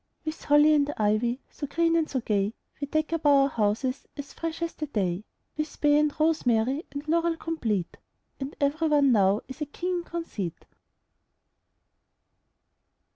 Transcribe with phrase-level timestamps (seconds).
[0.25, 4.33] With holly and ivy So green and so gay, We deck up our houses As
[4.33, 5.25] fresh as the day;
[5.57, 7.97] With bay and rosemary And laurel complete;
[8.39, 10.65] And every one now Is a king in conceit.